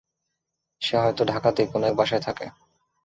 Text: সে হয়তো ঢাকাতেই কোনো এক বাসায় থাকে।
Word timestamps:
সে 0.81 0.95
হয়তো 0.97 1.21
ঢাকাতেই 1.25 1.67
কোনো 1.67 1.83
এক 1.87 1.95
বাসায় 1.95 2.23
থাকে। 2.27 2.45